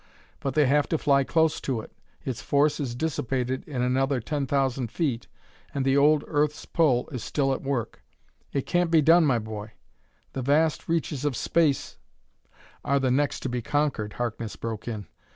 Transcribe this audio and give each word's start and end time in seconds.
But 0.39 0.55
they 0.55 0.65
have 0.65 0.89
to 0.89 0.97
fly 0.97 1.23
close 1.23 1.61
to 1.61 1.79
it; 1.81 1.91
its 2.25 2.41
force 2.41 2.79
is 2.79 2.95
dissipated 2.95 3.63
in 3.67 3.83
another 3.83 4.19
ten 4.19 4.47
thousand 4.47 4.89
feet, 4.89 5.27
and 5.75 5.85
the 5.85 5.95
old 5.95 6.23
earth's 6.25 6.65
pull 6.65 7.07
is 7.09 7.23
still 7.23 7.53
at 7.53 7.61
work. 7.61 8.01
It 8.51 8.65
can't 8.65 8.89
be 8.89 9.03
done, 9.03 9.25
my 9.27 9.37
boy; 9.37 9.73
the 10.33 10.41
vast 10.41 10.89
reaches 10.89 11.23
of 11.23 11.35
space" 11.35 11.97
"Are 12.83 12.99
the 12.99 13.11
next 13.11 13.41
to 13.41 13.49
be 13.49 13.61
conquered," 13.61 14.13
Harkness 14.13 14.55
broke 14.55 14.87
in. 14.87 15.05